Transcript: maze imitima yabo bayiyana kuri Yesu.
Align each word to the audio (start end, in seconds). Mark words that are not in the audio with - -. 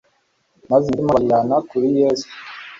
maze 0.69 0.83
imitima 0.87 1.09
yabo 1.13 1.19
bayiyana 1.25 1.55
kuri 1.69 1.87
Yesu. 1.99 2.29